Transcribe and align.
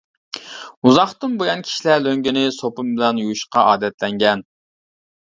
ئۇزاقتىن 0.89 1.35
بۇيان 1.43 1.61
كىشىلەر 1.69 2.03
لۆڭگىنى 2.07 2.49
سوپۇن 2.59 2.93
بىلەن 2.99 3.23
يۇيۇشقا 3.27 3.71
ئادەتلەنگەن. 3.71 4.47